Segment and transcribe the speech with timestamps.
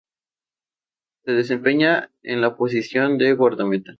[1.25, 3.89] Se desempeña en la posición de guardameta.